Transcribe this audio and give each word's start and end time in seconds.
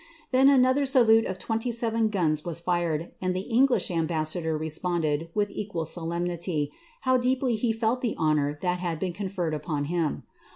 Then 0.31 0.49
another 0.49 0.83
salute 0.87 1.25
of 1.27 1.37
twenty 1.37 1.71
seven 1.71 2.09
gims 2.09 2.43
was 2.43 2.59
fired, 2.59 3.11
and 3.21 3.35
Bnglish 3.35 3.91
ambassador 3.95 4.57
responded, 4.57 5.29
with 5.35 5.51
equal 5.51 5.85
solemnity, 5.85 6.71
how 7.01 7.17
deeply 7.17 7.53
It 7.53 8.01
the 8.01 8.15
honour 8.17 8.57
that 8.63 8.79
had 8.79 8.97
been 8.97 9.13
conferred 9.13 9.53
upon 9.53 9.83
him. 9.83 10.23